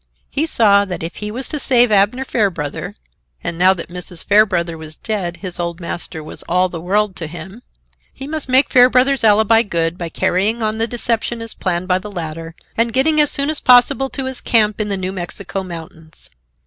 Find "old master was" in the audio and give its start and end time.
5.59-6.41